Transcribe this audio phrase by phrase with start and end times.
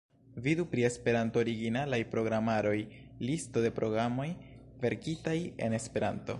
[0.45, 2.75] Vidu pri esperanto-originalaj programaroj:
[3.31, 4.29] Listo de programoj
[4.87, 6.29] verkitaj en Esperanto.